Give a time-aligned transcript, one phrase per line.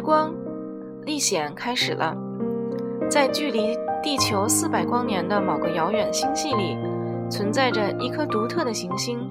[0.00, 0.34] 光
[1.04, 2.16] 历险开始了。
[3.08, 6.76] 在距离地球四百光年的某个遥远星系里，
[7.28, 9.28] 存在着一颗独特的行星。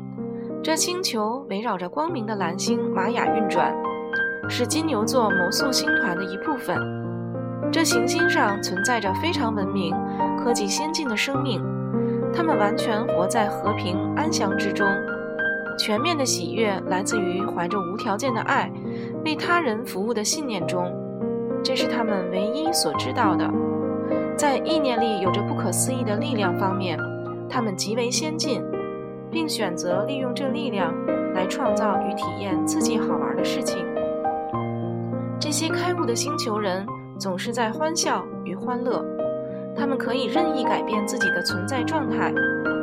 [0.61, 3.73] 这星球围绕着光明的蓝星玛雅运转，
[4.49, 6.77] 是金牛座魔宿星团的一部分。
[7.71, 9.95] 这行星上存在着非常文明、
[10.37, 11.61] 科技先进的生命，
[12.33, 14.85] 他们完全活在和平安详之中。
[15.77, 18.69] 全面的喜悦来自于怀着无条件的爱、
[19.23, 20.91] 为他人服务的信念中，
[21.63, 23.49] 这是他们唯一所知道的。
[24.35, 26.97] 在意念力有着不可思议的力量方面，
[27.49, 28.63] 他们极为先进。
[29.31, 30.91] 并选择利用这力量
[31.33, 33.85] 来创造与体验自己好玩的事情。
[35.39, 36.85] 这些开悟的星球人
[37.17, 39.05] 总是在欢笑与欢乐，
[39.75, 42.33] 他们可以任意改变自己的存在状态，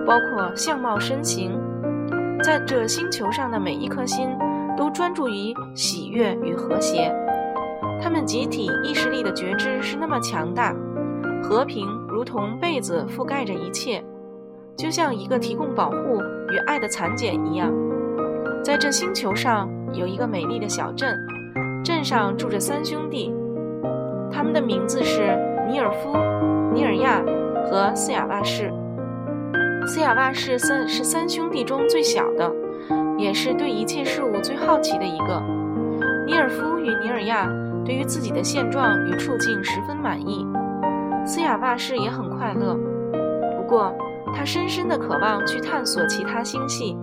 [0.07, 1.61] 包括相貌、身形。
[2.43, 4.29] 在这星球上的每一颗心
[4.77, 7.15] 都专注于喜悦与和谐。
[8.01, 10.75] 他们集体意识力的觉知是那么强大，
[11.43, 14.05] 和平如同被子覆盖着一切。
[14.77, 17.73] 就像一个提供保护与爱的蚕茧一样，
[18.63, 21.19] 在这星球上有一个美丽的小镇，
[21.83, 23.33] 镇上住着三兄弟，
[24.31, 25.35] 他们的名字是
[25.67, 26.13] 尼尔夫、
[26.75, 27.25] 尼尔亚
[27.71, 28.71] 和斯雅瓦士。
[29.87, 32.53] 斯雅瓦士三是三兄弟中最小的，
[33.19, 35.43] 也是对一切事物最好奇的一个。
[36.27, 37.49] 尼尔夫与尼尔亚
[37.85, 40.47] 对于自己的现状与处境十分满意，
[41.25, 42.75] 斯雅瓦士也很快乐，
[43.57, 43.95] 不过。
[44.35, 46.95] 他深深地渴望去探索其他星系，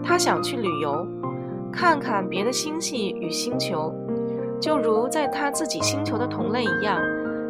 [0.00, 1.04] 他想去旅游，
[1.72, 3.92] 看看别的星系与星球，
[4.60, 7.00] 就如在他自己星球的同类一样，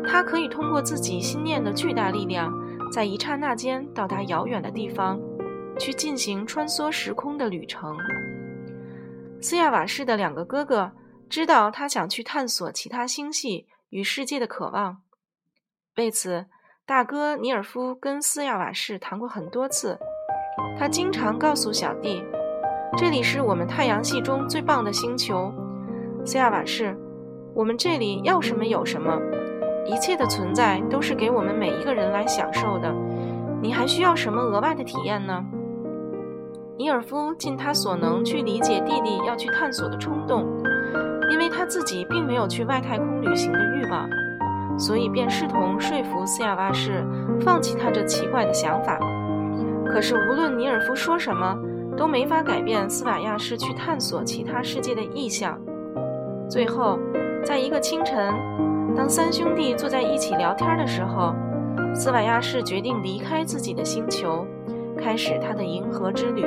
[0.07, 2.51] 他可以通过自己心念的巨大力量，
[2.91, 5.21] 在一刹那间到达遥远的地方，
[5.79, 7.97] 去进行穿梭时空的旅程。
[9.41, 10.93] 斯亚瓦士的两个哥哥
[11.31, 15.03] 知道他想去探索其他星系与世界的渴望，
[15.97, 16.47] 为此。
[16.87, 19.99] 大哥尼尔夫跟斯亚瓦士谈过很多次，
[20.79, 22.25] 他经常告诉小弟
[22.97, 25.53] ：“这里是我们太阳系中最棒的星球。”
[26.25, 26.97] 斯亚瓦士
[27.55, 29.21] ：“我们这里要什么有什么，
[29.85, 32.91] 一切的存在都是给我们每一个人来享受的。
[33.61, 35.45] 你还需要什么额外的体验呢？”
[36.79, 40.47] 尼尔夫尽他所能去理解弟弟要去探索的冲动，
[41.33, 44.09] 因为他自己并没有去外太空旅行的欲望。
[44.79, 47.05] 所以便试图说服斯亚瓦士
[47.41, 48.97] 放弃他这奇怪的想法。
[49.91, 51.59] 可是无论尼尔夫说什么，
[51.97, 55.59] 都没法改变斯瓦亚士去探索其他世界的意向。
[56.49, 56.97] 最后，
[57.45, 58.33] 在一个清晨，
[58.97, 61.35] 当三兄弟坐在一起聊天的时候，
[61.93, 64.47] 斯瓦亚士决定离开自己的星球，
[64.97, 66.47] 开始他的银河之旅。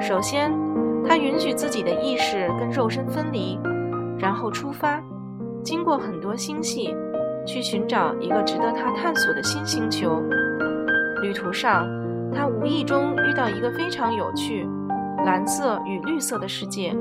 [0.00, 0.52] 首先，
[1.06, 3.58] 他允许自己的意识跟肉身分离，
[4.18, 5.02] 然后出发，
[5.62, 6.94] 经过很多星系。
[7.46, 10.22] 去寻找一个值得他探索的新星球。
[11.22, 11.88] 旅途上，
[12.30, 14.68] 他无意中遇到一个非常有趣、
[15.24, 16.94] 蓝色与绿色的世界。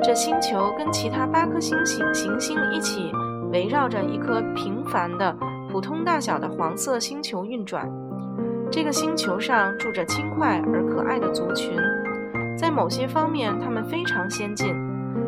[0.00, 3.10] 这星球跟其他八颗星星行星一起
[3.50, 5.36] 围绕着一颗平凡的、
[5.72, 7.90] 普通大小的黄色星球运转。
[8.70, 11.76] 这个星球上住着轻快而可爱的族群，
[12.64, 14.74] 在某些方面他们非常先进，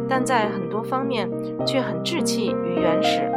[0.09, 1.31] 但在很多方面
[1.67, 3.31] 却很稚气与原始。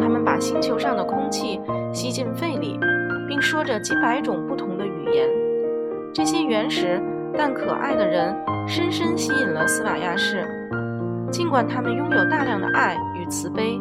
[0.00, 1.60] 他们把星球上的空气
[1.92, 2.80] 吸进肺里，
[3.28, 5.28] 并说着几百种不同的语言。
[6.14, 6.98] 这些原始
[7.36, 8.34] 但可爱的人
[8.66, 10.48] 深深吸引了斯瓦亚士。
[11.30, 13.78] 尽管他们拥有大量的爱与慈悲，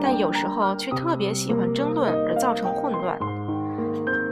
[0.00, 3.18] 但有时候却特别喜欢争论而造成混乱。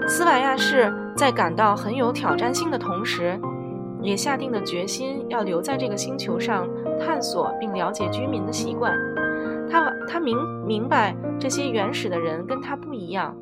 [0.06, 3.36] 斯瓦亚士在感到很有挑战性的同时，
[4.02, 6.68] 也下定了决心要留在这个星球上
[6.98, 8.94] 探索并了解居民的习惯。
[9.70, 10.36] 他他明
[10.66, 13.34] 明白这些原始的人跟他不一样，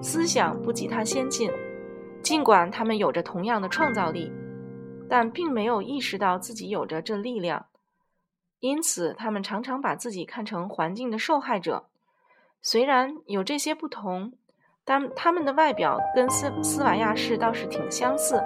[0.00, 1.50] 思想不及他先进，
[2.22, 4.30] 尽管他们有着同样的创造力，
[5.08, 7.66] 但并没有意识到自己有着这力量，
[8.60, 11.86] 因此他们常常把自己看成环境的受害者。
[12.62, 14.32] 虽然有这些不同，
[14.84, 18.40] 但他们的外表跟斯斯瓦亚士倒是挺相似。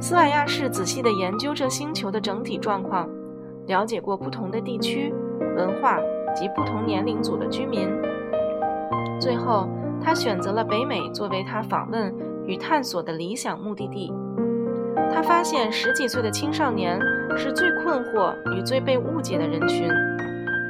[0.00, 3.08] 斯瓦亚士仔细地研究这星球的整体状况，
[3.66, 5.14] 了解过不同的地区
[5.56, 5.98] 文化。
[6.32, 7.88] 及不同年龄组的居民。
[9.20, 9.68] 最后，
[10.00, 12.14] 他选择了北美作为他访问
[12.46, 14.14] 与探索的理想目的地。
[15.12, 17.00] 他发现十几岁的青少年
[17.36, 19.88] 是最困惑与最被误解的人群。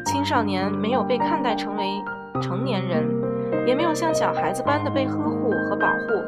[0.06, 2.02] 青少年没有被看待成为
[2.40, 3.04] 成年人，
[3.66, 6.24] 也没有像小孩子般的被呵护和保护，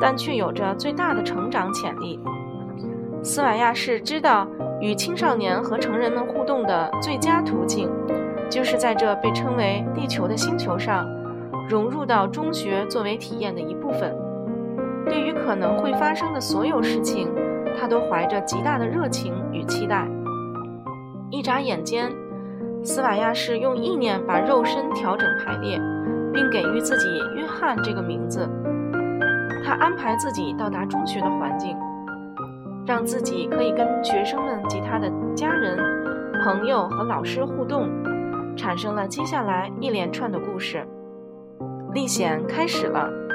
[0.00, 2.20] 但却有着最大的成长潜力。
[3.22, 4.46] 斯瓦亚是知道
[4.80, 7.90] 与青少年和成人们互动的最佳途径，
[8.48, 11.06] 就是在这被称为地球的星球上，
[11.68, 14.16] 融入到中学作为体验的一部分。
[15.04, 17.28] 对于可能会发生的所有事情，
[17.78, 20.06] 他都怀着极大的热情与期待。
[21.30, 22.10] 一眨眼间，
[22.84, 25.80] 斯瓦亚是用意念把肉身调整排列，
[26.32, 28.48] 并给予自己约翰这个名字。
[29.64, 31.76] 他安排自己到达中学的环境。
[32.86, 35.76] 让自己可以跟学生们及他的家人、
[36.42, 37.86] 朋友和老师互动，
[38.56, 40.86] 产生了接下来一连串的故事。
[41.92, 43.27] 历险开始了。